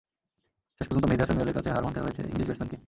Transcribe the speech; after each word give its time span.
শেষ 0.77 0.85
পর্যন্ত 0.87 1.05
মেহেদী 1.09 1.23
হাসান 1.23 1.35
মিরাজের 1.39 1.57
কাছে 1.57 1.69
হার 1.73 1.83
মানতে 1.85 1.99
হয়েছে 2.03 2.21
ইংলিশ 2.31 2.45
ব্যাটসম্যানকে। 2.47 2.77